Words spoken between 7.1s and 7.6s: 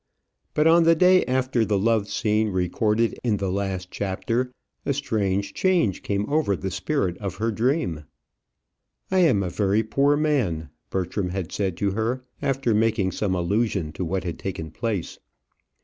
of her